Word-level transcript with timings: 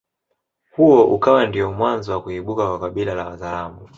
Huo 0.71 1.05
ukawa 1.07 1.45
ndiyo 1.47 1.71
mwanzo 1.73 2.11
wa 2.11 2.21
kuibuka 2.21 2.65
kwa 2.69 2.79
kabila 2.79 3.15
la 3.15 3.25
Wazaramo 3.27 3.89